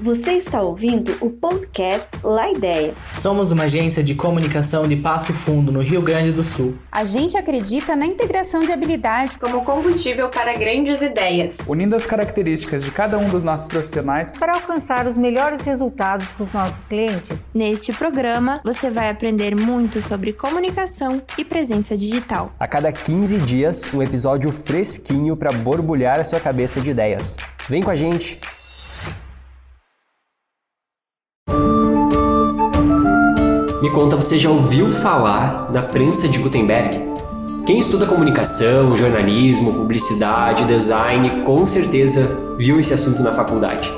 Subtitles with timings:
[0.00, 2.94] Você está ouvindo o podcast La Ideia.
[3.10, 6.76] Somos uma agência de comunicação de Passo Fundo, no Rio Grande do Sul.
[6.92, 12.84] A gente acredita na integração de habilidades como combustível para grandes ideias, unindo as características
[12.84, 17.50] de cada um dos nossos profissionais para alcançar os melhores resultados com os nossos clientes.
[17.52, 22.52] Neste programa, você vai aprender muito sobre comunicação e presença digital.
[22.60, 27.36] A cada 15 dias, um episódio fresquinho para borbulhar a sua cabeça de ideias.
[27.68, 28.38] Vem com a gente!
[33.80, 37.06] Me conta, você já ouviu falar da prensa de Gutenberg?
[37.64, 43.92] Quem estuda comunicação, jornalismo, publicidade, design, com certeza viu esse assunto na faculdade.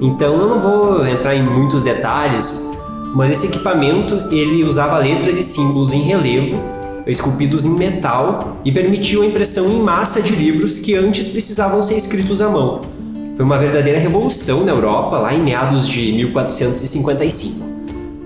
[0.00, 2.76] Então eu não vou entrar em muitos detalhes,
[3.14, 6.60] mas esse equipamento ele usava letras e símbolos em relevo,
[7.06, 11.96] esculpidos em metal e permitiu a impressão em massa de livros que antes precisavam ser
[11.96, 12.93] escritos à mão.
[13.36, 17.74] Foi uma verdadeira revolução na Europa lá em meados de 1455.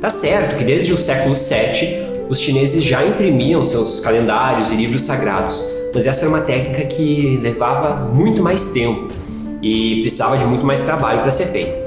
[0.03, 5.01] Tá certo que desde o século VII os chineses já imprimiam seus calendários e livros
[5.03, 5.65] sagrados,
[5.95, 9.09] mas essa era uma técnica que levava muito mais tempo
[9.63, 11.79] e precisava de muito mais trabalho para ser feita.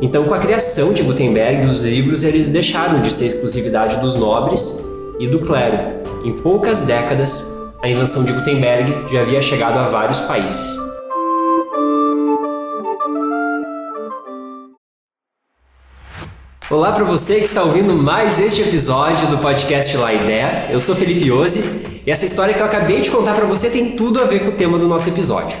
[0.00, 4.82] Então, com a criação de Gutenberg, os livros eles deixaram de ser exclusividade dos nobres
[5.20, 5.78] e do clero.
[6.24, 10.85] Em poucas décadas, a invenção de Gutenberg já havia chegado a vários países.
[16.68, 20.66] Olá para você que está ouvindo mais este episódio do podcast La Ideia.
[20.68, 23.92] Eu sou Felipe Ozzi e essa história que eu acabei de contar para você tem
[23.92, 25.56] tudo a ver com o tema do nosso episódio.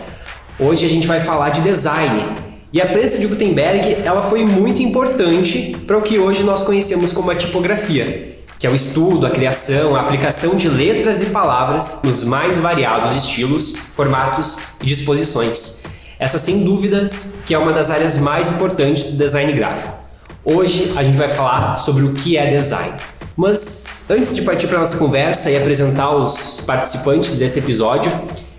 [0.58, 2.34] Hoje a gente vai falar de design.
[2.72, 7.12] E a prensa de Gutenberg, ela foi muito importante para o que hoje nós conhecemos
[7.12, 12.00] como a tipografia, que é o estudo, a criação, a aplicação de letras e palavras
[12.02, 15.84] nos mais variados estilos, formatos e disposições.
[16.18, 20.05] Essa sem dúvidas que é uma das áreas mais importantes do design gráfico.
[20.48, 22.92] Hoje a gente vai falar sobre o que é design.
[23.36, 28.12] Mas antes de partir para nossa conversa e apresentar os participantes desse episódio,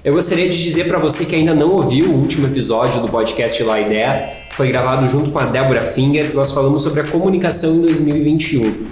[0.03, 3.64] eu gostaria de dizer para você que ainda não ouviu o último episódio do podcast
[3.64, 7.81] La Ideia, foi gravado junto com a Débora Finger, nós falamos sobre a comunicação em
[7.84, 8.88] 2021.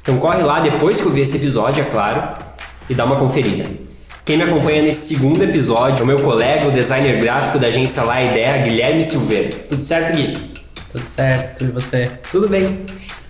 [0.00, 2.32] Então corre lá depois que ouvir esse episódio, é claro,
[2.88, 3.68] e dá uma conferida.
[4.24, 8.04] Quem me acompanha nesse segundo episódio é o meu colega, o designer gráfico da agência
[8.04, 9.50] La Ideia, Guilherme Silveira.
[9.68, 10.55] Tudo certo, Gui?
[10.96, 12.10] Tudo certo, e você?
[12.32, 12.86] Tudo bem.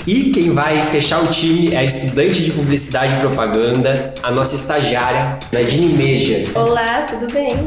[0.06, 4.54] E quem vai fechar o time é a estudante de publicidade e propaganda, a nossa
[4.54, 6.49] estagiária, Nadine Meja.
[6.56, 7.66] Olá, tudo bem?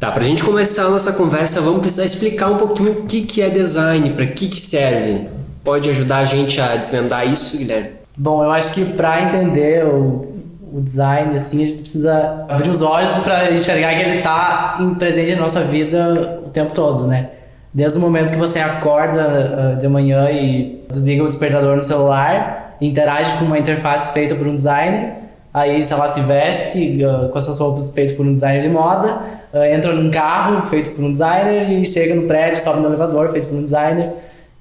[0.00, 3.40] Tá, pra gente começar a nossa conversa, vamos precisar explicar um pouquinho o que, que
[3.40, 5.28] é design, para que, que serve.
[5.62, 7.90] Pode ajudar a gente a desvendar isso, Guilherme?
[8.16, 10.35] Bom, eu acho que para entender o
[10.76, 15.34] o design, assim, a gente precisa abrir os olhos para enxergar que ele está presente
[15.34, 17.30] na nossa vida o tempo todo, né?
[17.72, 22.76] Desde o momento que você acorda uh, de manhã e desliga o despertador no celular,
[22.78, 25.14] interage com uma interface feita por um designer,
[25.52, 29.18] aí, sei lá, se veste uh, com essas roupas feitas por um designer de moda,
[29.54, 33.30] uh, entra num carro feito por um designer e chega no prédio, sobe no elevador
[33.30, 34.10] feito por um designer.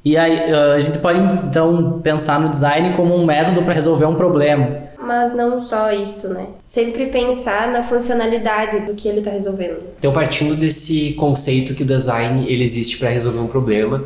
[0.04, 4.14] E aí a gente pode então pensar no design como um método para resolver um
[4.14, 6.48] problema mas não só isso, né?
[6.64, 9.78] Sempre pensar na funcionalidade do que ele está resolvendo.
[10.00, 14.04] Então, partindo desse conceito que o design ele existe para resolver um problema,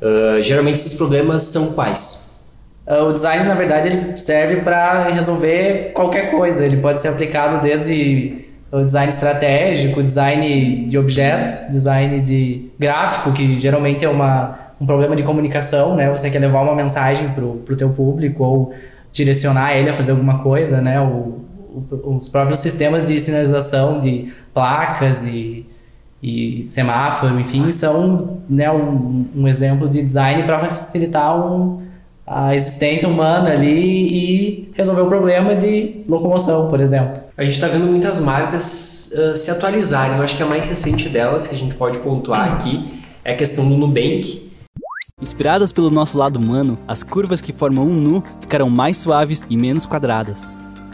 [0.00, 2.56] uh, geralmente esses problemas são quais?
[2.86, 6.64] Uh, o design, na verdade, ele serve para resolver qualquer coisa.
[6.64, 13.58] Ele pode ser aplicado desde o design estratégico, design de objetos, design de gráfico, que
[13.58, 16.10] geralmente é uma, um problema de comunicação, né?
[16.10, 18.74] Você quer levar uma mensagem para o teu público ou
[19.18, 21.00] direcionar ele a fazer alguma coisa, né?
[21.00, 21.40] O,
[21.92, 25.66] o, os próprios sistemas de sinalização de placas e,
[26.22, 31.82] e semáforo, enfim, são né, um, um exemplo de design para facilitar um,
[32.26, 37.22] a existência humana ali e resolver o problema de locomoção, por exemplo.
[37.36, 40.16] A gente está vendo muitas marcas uh, se atualizarem.
[40.16, 42.84] Eu acho que a mais recente delas que a gente pode pontuar aqui
[43.24, 44.47] é a questão do Nubank,
[45.20, 49.56] Inspiradas pelo nosso lado humano, as curvas que formam um nu ficarão mais suaves e
[49.56, 50.46] menos quadradas.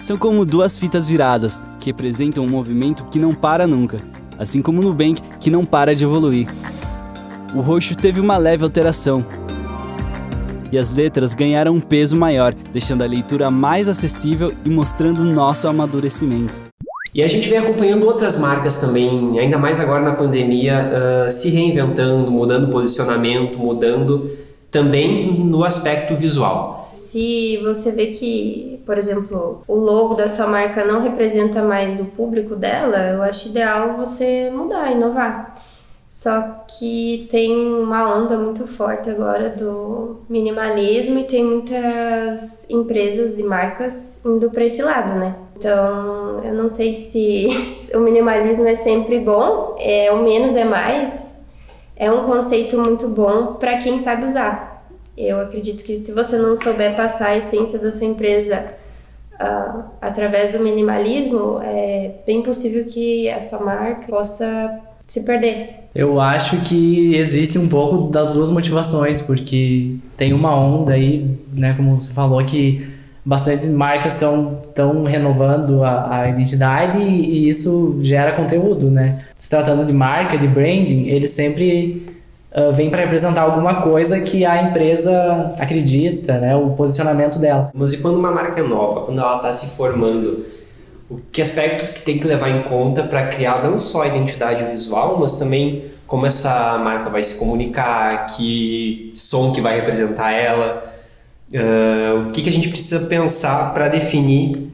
[0.02, 3.98] São como duas fitas viradas, que representam um movimento que não para nunca,
[4.38, 6.48] assim como o Nubank, que não para de evoluir.
[7.54, 9.24] O roxo teve uma leve alteração,
[10.72, 15.68] e as letras ganharam um peso maior, deixando a leitura mais acessível e mostrando nosso
[15.68, 16.73] amadurecimento.
[17.14, 21.48] E a gente vem acompanhando outras marcas também, ainda mais agora na pandemia, uh, se
[21.48, 24.28] reinventando, mudando posicionamento, mudando
[24.68, 26.90] também no aspecto visual.
[26.92, 32.06] Se você vê que, por exemplo, o logo da sua marca não representa mais o
[32.06, 35.54] público dela, eu acho ideal você mudar, inovar.
[36.14, 43.42] Só que tem uma onda muito forte agora do minimalismo e tem muitas empresas e
[43.42, 45.34] marcas indo para esse lado, né?
[45.56, 47.48] Então, eu não sei se
[47.96, 51.40] o minimalismo é sempre bom, é o menos é mais.
[51.96, 54.86] É um conceito muito bom para quem sabe usar.
[55.18, 58.68] Eu acredito que se você não souber passar a essência da sua empresa
[59.32, 65.84] uh, através do minimalismo, é bem possível que a sua marca possa se perder.
[65.94, 71.72] Eu acho que existe um pouco das duas motivações, porque tem uma onda aí, né,
[71.76, 72.84] como você falou, que
[73.24, 79.24] bastante marcas estão tão renovando a, a identidade e, e, isso gera conteúdo, né?
[79.36, 82.04] Se tratando de marca, de branding, eles sempre
[82.52, 86.56] uh, vêm para representar alguma coisa que a empresa acredita, né?
[86.56, 87.70] O posicionamento dela.
[87.72, 90.44] Mas e quando uma marca é nova, quando ela está se formando,
[91.30, 95.18] que aspectos que tem que levar em conta para criar não só a identidade visual,
[95.18, 100.84] mas também como essa marca vai se comunicar, que som que vai representar ela,
[101.52, 104.70] uh, o que, que a gente precisa pensar para definir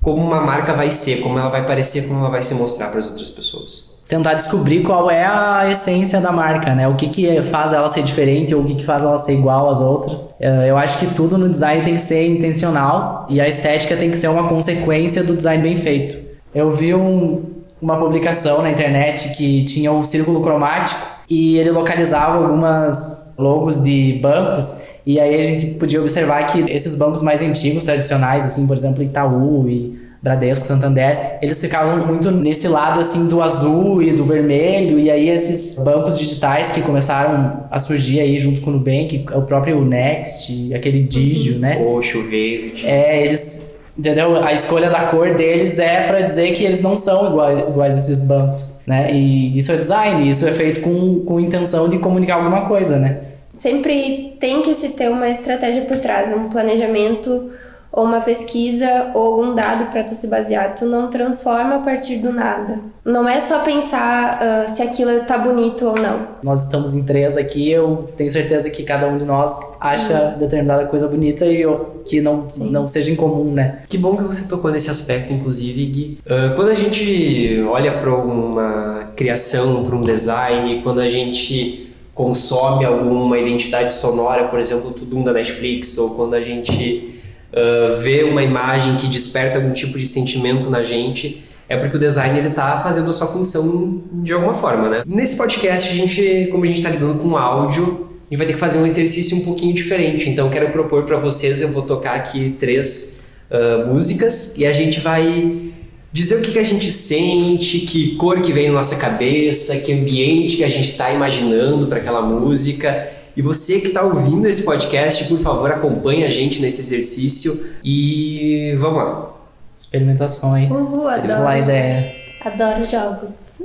[0.00, 2.98] como uma marca vai ser, como ela vai parecer, como ela vai se mostrar para
[2.98, 6.88] as outras pessoas tentar descobrir qual é a essência da marca, né?
[6.88, 9.70] O que, que faz ela ser diferente ou o que, que faz ela ser igual
[9.70, 10.34] às outras.
[10.40, 14.10] Eh, eu acho que tudo no design tem que ser intencional e a estética tem
[14.10, 16.18] que ser uma consequência do design bem feito.
[16.52, 17.44] Eu vi um,
[17.80, 24.18] uma publicação na internet que tinha um círculo cromático e ele localizava algumas logos de
[24.20, 28.76] bancos e aí a gente podia observar que esses bancos mais antigos, tradicionais, assim, por
[28.76, 34.22] exemplo, Itaú e Bradesco, Santander, eles ficavam muito nesse lado assim do azul e do
[34.22, 39.24] vermelho, e aí esses bancos digitais que começaram a surgir aí junto com o Nubank,
[39.34, 41.78] o próprio Next, aquele Digio, né?
[41.82, 42.86] Roxo, verde.
[42.86, 44.36] É, eles entendeu?
[44.42, 47.98] A escolha da cor deles é para dizer que eles não são iguais, iguais a
[47.98, 49.12] esses bancos, né?
[49.12, 53.20] E isso é design, isso é feito com, com intenção de comunicar alguma coisa, né?
[53.52, 57.50] Sempre tem que se ter uma estratégia por trás, um planejamento
[57.92, 60.74] ou uma pesquisa ou algum dado para tu se basear.
[60.74, 62.78] Tu não transforma a partir do nada.
[63.04, 66.28] Não é só pensar uh, se aquilo tá bonito ou não.
[66.42, 70.38] Nós estamos em três aqui, eu tenho certeza que cada um de nós acha hum.
[70.38, 73.80] determinada coisa bonita e eu, que não, não seja incomum, né?
[73.88, 76.18] Que bom que você tocou nesse aspecto, inclusive, Gui.
[76.26, 82.84] Uh, quando a gente olha para uma criação, para um design, quando a gente consome
[82.84, 87.19] alguma identidade sonora, por exemplo, tudo da Netflix, ou quando a gente
[87.52, 92.00] uh, ver uma imagem que desperta algum tipo de sentimento na gente, é porque o
[92.00, 95.02] designer está fazendo a sua função de alguma forma, né?
[95.06, 98.54] Nesse podcast, a gente, como a gente está lidando com áudio, a gente vai ter
[98.54, 100.28] que fazer um exercício um pouquinho diferente.
[100.28, 104.98] Então, quero propor para vocês, eu vou tocar aqui três uh, músicas e a gente
[104.98, 105.70] vai
[106.12, 109.92] dizer o que, que a gente sente, que cor que vem na nossa cabeça, que
[109.92, 113.08] ambiente que a gente está imaginando para aquela música.
[113.40, 118.74] E você que está ouvindo esse podcast, por favor, acompanhe a gente nesse exercício e
[118.76, 119.32] vamos lá.
[119.74, 120.70] Experimentações.
[120.70, 121.56] Uhul, adoro.
[121.56, 122.14] ideia.
[122.44, 123.62] Adoro jogos.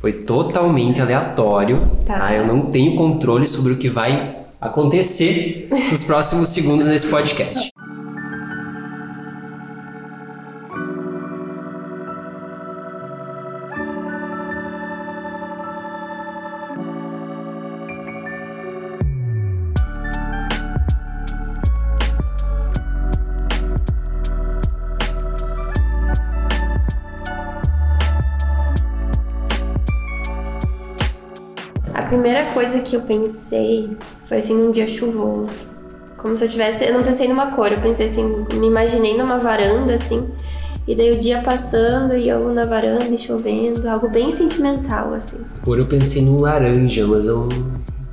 [0.00, 2.16] Foi totalmente aleatório, tá.
[2.16, 2.32] tá?
[2.32, 7.72] Eu não tenho controle sobre o que vai acontecer nos próximos segundos nesse podcast.
[32.08, 33.96] Primeira coisa que eu pensei
[34.26, 35.68] foi assim num dia chuvoso.
[36.16, 36.84] Como se eu tivesse.
[36.84, 40.28] Eu não pensei numa cor, eu pensei assim, me imaginei numa varanda assim.
[40.86, 45.38] E daí o dia passando e eu na varanda e chovendo, algo bem sentimental assim.
[45.62, 47.48] Cor eu pensei num laranja, mas eu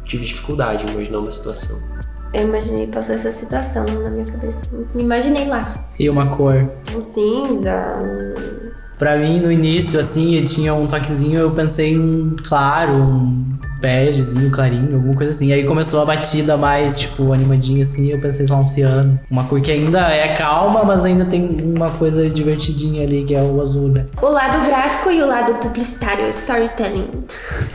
[0.03, 1.95] tive dificuldade em imaginar uma situação.
[2.33, 4.67] Eu imaginei, passou essa situação na minha cabeça.
[4.93, 5.85] Me imaginei lá.
[5.97, 6.69] E uma cor?
[6.93, 8.71] Um cinza, um...
[8.99, 14.49] Pra mim, no início, assim, tinha um toquezinho, eu pensei em um claro, um begezinho,
[14.49, 15.53] clarinho, alguma coisa assim.
[15.53, 19.19] Aí começou a batida mais, tipo, animadinha assim, eu pensei lá um ciano.
[19.29, 23.41] Uma cor que ainda é calma, mas ainda tem uma coisa divertidinha ali, que é
[23.41, 24.05] o azul, né?
[24.21, 27.07] O lado gráfico e o lado publicitário, storytelling.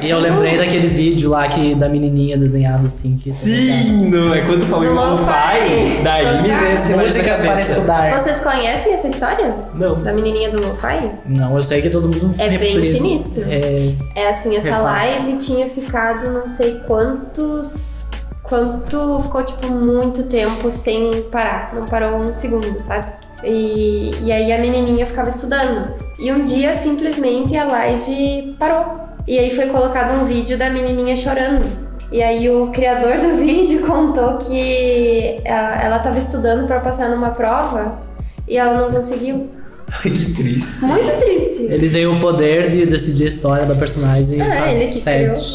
[0.00, 3.16] E eu lembrei daquele vídeo lá que, da menininha desenhada assim.
[3.16, 4.10] Que Sim!
[4.10, 8.18] Não, é quando falou em lo-fi, daí me veio essa Músicas para estudar.
[8.18, 9.54] Vocês conhecem essa história?
[9.74, 9.94] Não.
[9.94, 11.10] Da menininha do lo-fi?
[11.26, 13.44] Não, eu sei que todo mundo É bem sinistro.
[13.48, 18.08] É, é assim, essa live tinha ficado não sei quantos.
[18.42, 21.72] Quanto ficou, tipo, muito tempo sem parar.
[21.72, 23.12] Não parou um segundo, sabe?
[23.44, 25.94] E, e aí a menininha ficava estudando.
[26.18, 29.00] E um dia, simplesmente, a live parou.
[29.26, 31.64] E aí foi colocado um vídeo da menininha chorando.
[32.10, 37.30] E aí o criador do vídeo contou que ela ela tava estudando para passar numa
[37.30, 38.00] prova
[38.48, 39.48] e ela não conseguiu.
[40.02, 40.84] que triste.
[40.84, 41.62] Muito triste.
[41.70, 45.00] Ele tem o poder de decidir a história da personagem e Ah, faz ele que
[45.00, 45.54] sete.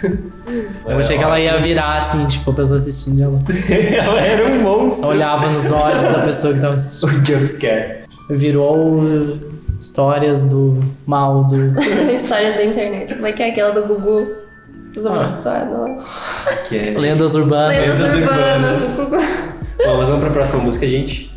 [0.00, 0.16] criou.
[0.86, 3.40] Eu achei que ela ia virar assim, tipo, a pessoa assistindo ela.
[3.96, 5.08] ela era um monstro.
[5.08, 7.20] Olhava nos olhos da pessoa que tava assistindo.
[7.20, 7.96] O jumpscare.
[8.30, 9.02] Virou
[9.80, 11.56] histórias do mal do.
[12.12, 13.14] Histórias da internet.
[13.14, 14.26] Como é que é aquela do Gugu?
[14.96, 15.10] Os Ah.
[15.10, 16.04] lá.
[16.68, 16.94] Que é...
[16.96, 17.76] Lendas urbanas.
[17.76, 19.16] Lendas Lendas urbanas Gugu.
[19.84, 21.35] Bom, mas vamos pra próxima música, gente.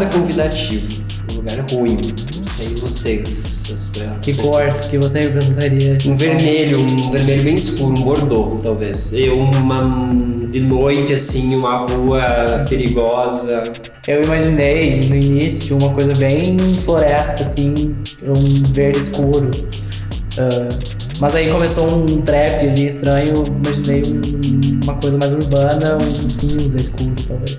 [0.00, 1.00] Nada convidativo.
[1.30, 1.96] Um lugar ruim.
[2.36, 3.70] Não sei vocês.
[4.22, 5.98] Que cor que você representaria?
[6.06, 9.12] Um vermelho, um vermelho bem escuro, um bordô, talvez.
[9.12, 10.10] Eu, uma.
[10.50, 13.62] de noite, assim, uma rua perigosa.
[14.08, 19.50] Eu imaginei no início uma coisa bem floresta, assim, um verde escuro.
[20.38, 20.68] Ah,
[21.20, 26.80] mas aí começou um trap ali estranho, imaginei um- uma coisa mais urbana, um cinza
[26.80, 27.58] escuro, talvez.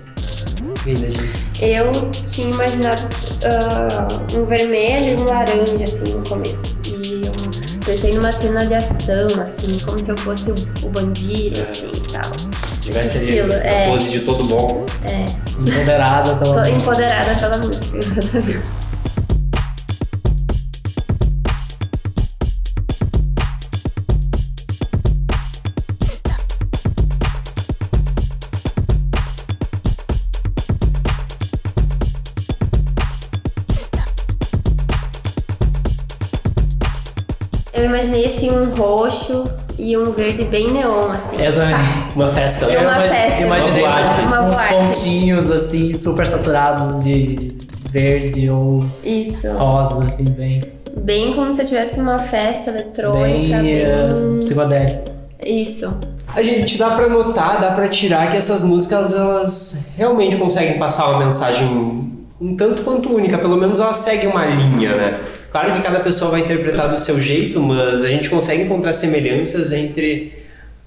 [0.87, 1.50] E, né, gente?
[1.61, 3.01] Eu tinha imaginado
[3.45, 6.81] ah, um vermelho e um laranja, assim, no começo.
[6.85, 7.31] E eu
[7.85, 12.11] pensei numa cena de ação, assim, como se eu fosse o, o bandido, assim, e
[12.11, 12.31] tal.
[12.31, 13.87] Esse Tivesse estilo, ali a é.
[13.89, 14.85] pose de todo bom.
[15.05, 15.25] É.
[15.59, 16.63] Empoderada pela.
[16.63, 18.80] Tô empoderada pela música, exatamente.
[38.01, 41.41] Imaginei assim um roxo e um verde bem neon, assim.
[41.41, 41.75] Eu também.
[42.15, 42.65] Uma festa.
[42.65, 44.21] E uma imagi- festa, Imaginei uma boate.
[44.21, 44.73] Uma uns boate.
[44.73, 47.57] pontinhos assim, super saturados de
[47.89, 49.51] verde ou Isso.
[49.53, 50.61] rosa, assim, bem.
[50.97, 53.85] Bem como se eu tivesse uma festa eletrônica, Bem bem.
[53.85, 55.03] uh, psicodélico.
[55.45, 55.93] Isso.
[56.35, 61.09] A gente dá pra notar, dá pra tirar que essas músicas elas realmente conseguem passar
[61.09, 61.67] uma mensagem
[62.39, 65.19] um tanto quanto única, pelo menos elas seguem uma linha, né?
[65.51, 69.73] Claro que cada pessoa vai interpretar do seu jeito, mas a gente consegue encontrar semelhanças
[69.73, 70.33] entre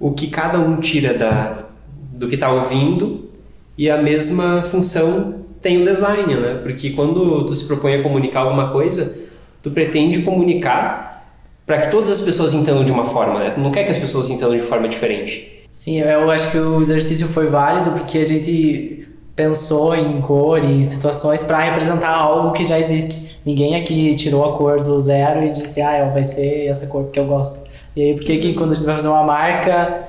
[0.01, 1.67] o que cada um tira da,
[2.13, 3.31] do que tá ouvindo
[3.77, 6.61] e a mesma função tem o design, né?
[6.63, 9.19] Porque quando tu se propõe a comunicar alguma coisa,
[9.63, 11.27] tu pretende comunicar
[11.67, 13.51] para que todas as pessoas entendam de uma forma, né?
[13.51, 15.65] Tu não quer que as pessoas entendam de forma diferente.
[15.71, 20.85] Sim, eu acho que o exercício foi válido porque a gente pensou em cor em
[20.85, 23.34] situações para representar algo que já existe.
[23.45, 27.21] Ninguém aqui tirou a cor do zero e disse, ah, vai ser essa cor porque
[27.21, 27.59] eu gosto.
[27.95, 30.03] E aí, por que que quando a gente vai fazer uma marca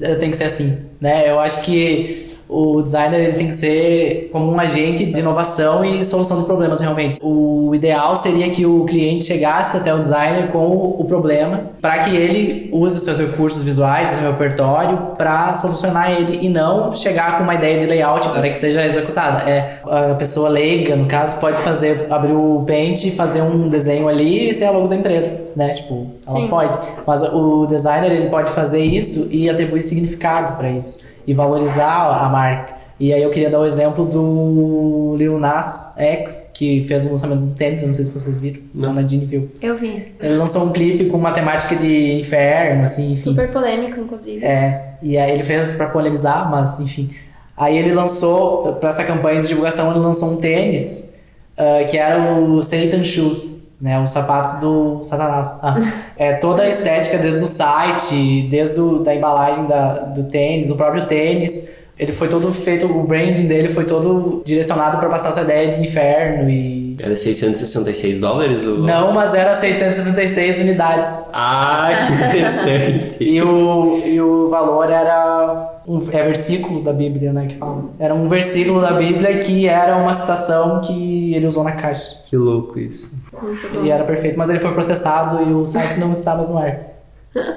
[0.00, 1.28] eh, tem que ser assim, né?
[1.30, 6.04] Eu acho que o designer ele tem que ser como um agente de inovação e
[6.04, 7.18] solução de problemas realmente.
[7.20, 12.14] O ideal seria que o cliente chegasse até o designer com o problema para que
[12.14, 17.38] ele use os seus recursos visuais, o seu repertório para solucionar ele e não chegar
[17.38, 19.48] com uma ideia de layout para que seja executada.
[19.48, 24.48] É, a pessoa leiga, no caso, pode fazer abrir o Paint, fazer um desenho ali
[24.48, 25.70] e ser a logo da empresa, né?
[25.70, 26.48] Tipo, ela Sim.
[26.48, 26.78] pode.
[27.06, 32.28] Mas o designer ele pode fazer isso e atribuir significado para isso e valorizar a
[32.28, 32.74] marca.
[32.98, 37.40] E aí eu queria dar o exemplo do Lil Nas X, que fez o lançamento
[37.42, 38.88] do tênis, eu não sei se vocês viram, não.
[38.88, 39.50] na Nadine viu.
[39.60, 40.14] Eu vi.
[40.18, 43.16] Ele lançou um clipe com uma temática de inferno, assim, enfim.
[43.16, 44.42] Super polêmico, inclusive.
[44.42, 47.10] É, e aí ele fez pra polemizar, mas enfim.
[47.54, 51.14] Aí ele lançou, pra essa campanha de divulgação, ele lançou um tênis
[51.56, 54.00] ah, que era o Satan Shoes, né?
[54.00, 55.52] Os sapatos do Satanás.
[55.62, 55.74] Ah,
[56.16, 60.76] é, toda a estética, desde o site, desde o, da embalagem da, do tênis, o
[60.76, 61.76] próprio tênis.
[61.98, 65.80] Ele foi todo feito, o branding dele foi todo direcionado pra passar essa ideia de
[65.80, 66.96] inferno e.
[67.02, 68.64] Era 666 dólares?
[68.64, 68.78] O...
[68.78, 71.28] Não, mas era 666 unidades.
[71.32, 73.16] Ah, que interessante.
[73.20, 77.84] E o, e o valor era um é versículo da Bíblia, né, que fala.
[77.98, 82.18] Era um versículo da Bíblia que era uma citação que ele usou na caixa.
[82.28, 83.16] que louco isso.
[83.42, 83.84] Muito bom.
[83.84, 86.95] E era perfeito, mas ele foi processado e o site não está mais no ar.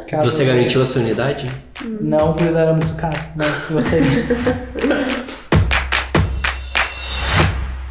[0.07, 1.51] Caso- Você garantiu a sua unidade?
[2.01, 4.01] Não, pois era muito caro, mas você...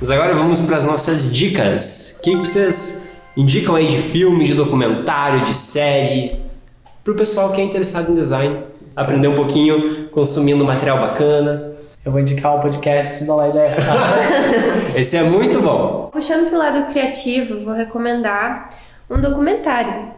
[0.01, 2.19] Mas agora vamos para as nossas dicas.
[2.21, 6.41] O que vocês indicam aí de filme, de documentário, de série?
[7.03, 8.59] para o pessoal que é interessado em design,
[8.95, 11.73] aprender um pouquinho consumindo material bacana.
[12.05, 13.77] Eu vou indicar o podcast do La Ideia.
[14.95, 16.11] Esse é muito bom.
[16.13, 18.69] Puxando pro lado criativo, vou recomendar
[19.11, 20.11] um documentário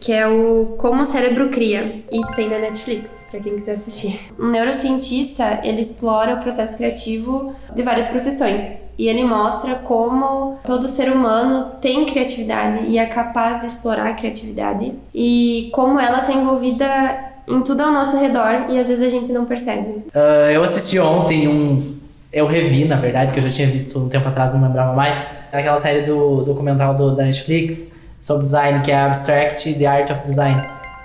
[0.00, 4.32] que é o Como o Cérebro Cria e tem na Netflix para quem quiser assistir.
[4.38, 10.86] Um neurocientista ele explora o processo criativo de várias profissões e ele mostra como todo
[10.86, 16.32] ser humano tem criatividade e é capaz de explorar a criatividade e como ela está
[16.32, 20.04] envolvida em tudo ao nosso redor e às vezes a gente não percebe.
[20.14, 22.00] Uh, eu assisti ontem um.
[22.32, 25.22] Eu revi, na verdade, que eu já tinha visto um tempo atrás, não lembrava mais.
[25.52, 30.22] Aquela série do documental do, da Netflix sobre design, que é Abstract The Art of
[30.22, 30.62] Design.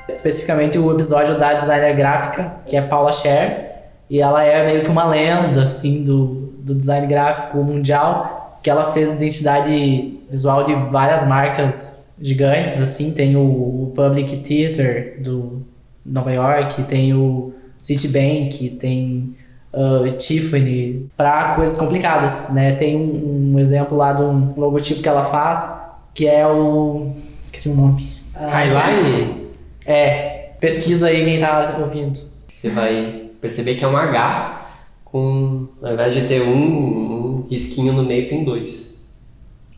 [0.08, 3.72] Especificamente o episódio da designer gráfica, que é Paula Scher,
[4.10, 8.92] e ela é meio que uma lenda, assim, do, do design gráfico mundial, que ela
[8.94, 15.66] fez identidade visual de várias marcas gigantes, assim, tem o, o Public Theater do
[16.06, 19.36] Nova York, tem o Citibank, tem
[19.74, 22.74] uh, Tiffany, para coisas complicadas, né?
[22.74, 25.87] Tem um, um exemplo lá de um logotipo que ela faz,
[26.18, 27.12] que é o.
[27.46, 28.12] Esqueci o nome.
[28.34, 29.50] Highline?
[29.86, 30.50] É.
[30.60, 32.20] Pesquisa aí quem tá ouvindo.
[32.52, 34.66] Você vai perceber que é um H
[35.06, 35.68] com.
[35.80, 39.14] Ao invés de ter um, um risquinho no meio, tem dois.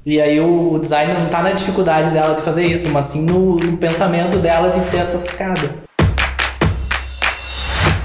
[0.05, 3.25] E aí o, o design não tá na dificuldade dela de fazer isso, mas sim
[3.25, 5.75] no, no pensamento dela de ter essa sacada.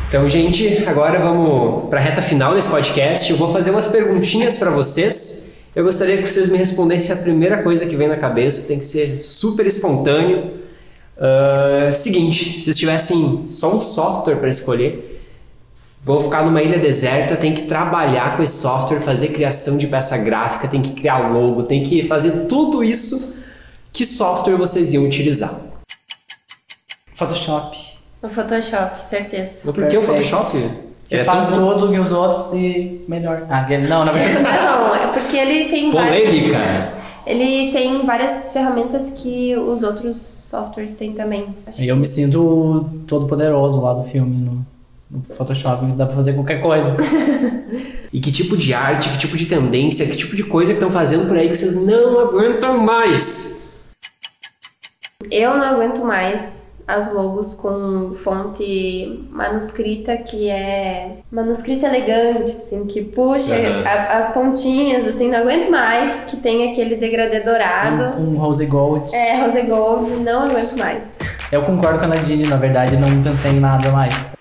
[0.08, 3.30] Então, gente, agora vamos para a reta final desse podcast.
[3.30, 5.53] Eu vou fazer umas perguntinhas para vocês.
[5.74, 8.84] Eu gostaria que vocês me respondessem a primeira coisa que vem na cabeça, tem que
[8.84, 10.62] ser super espontâneo.
[11.16, 15.20] Uh, seguinte, se tivessem só um software para escolher,
[16.00, 20.16] vou ficar numa ilha deserta, tem que trabalhar com esse software, fazer criação de peça
[20.18, 23.42] gráfica, tem que criar logo, tem que fazer tudo isso.
[23.92, 25.60] Que software vocês iam utilizar?
[27.14, 27.76] Photoshop.
[28.22, 29.62] O Photoshop, certeza.
[29.64, 30.83] Mas por que o Photoshop?
[31.10, 33.42] Ele é faz tudo que os outros e melhor.
[33.50, 34.42] Ah, não, na verdade.
[34.42, 36.58] não, é porque ele tem Polêmica.
[36.58, 37.04] várias.
[37.26, 41.46] Ele tem várias ferramentas que os outros softwares têm também.
[41.66, 44.66] Acho e eu me sinto todo poderoso lá do filme no,
[45.10, 46.94] no Photoshop, dá pra fazer qualquer coisa.
[48.12, 50.90] e que tipo de arte, que tipo de tendência, que tipo de coisa que estão
[50.90, 53.74] fazendo por aí que vocês não aguentam mais?
[55.30, 63.02] Eu não aguento mais as logos com fonte manuscrita que é manuscrita elegante, assim, que
[63.02, 63.82] puxa uhum.
[63.86, 68.20] a, as pontinhas, assim, não aguento mais, que tem aquele degradê dourado.
[68.20, 69.14] Um, um rose gold.
[69.14, 71.18] É, rose gold, não aguento mais.
[71.50, 74.33] Eu concordo com a Nadine, na verdade, não pensei em nada mais.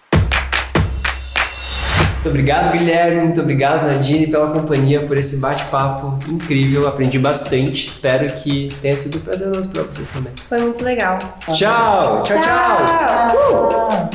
[2.23, 3.21] Muito obrigado, Guilherme.
[3.21, 6.87] Muito obrigado, Nadine, pela companhia, por esse bate-papo incrível.
[6.87, 7.85] Aprendi bastante.
[7.85, 10.31] Espero que tenha sido prazeroso para vocês também.
[10.47, 11.19] Foi muito legal.
[11.53, 12.39] Tchau, tchau, tchau.
[12.41, 14.09] tchau.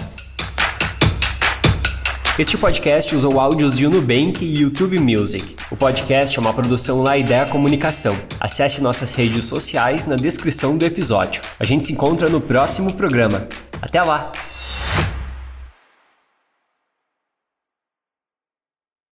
[2.38, 5.56] Este podcast usou áudios de Nubank e YouTube Music.
[5.70, 8.16] O podcast é uma produção La Ideia Comunicação.
[8.40, 11.42] Acesse nossas redes sociais na descrição do episódio.
[11.60, 13.46] A gente se encontra no próximo programa.
[13.82, 14.32] Até lá!